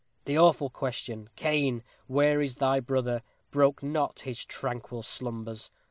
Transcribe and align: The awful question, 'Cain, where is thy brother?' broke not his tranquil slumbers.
The 0.25 0.35
awful 0.35 0.71
question, 0.71 1.29
'Cain, 1.35 1.83
where 2.07 2.41
is 2.41 2.55
thy 2.55 2.79
brother?' 2.79 3.21
broke 3.51 3.83
not 3.83 4.21
his 4.21 4.43
tranquil 4.43 5.03
slumbers. 5.03 5.69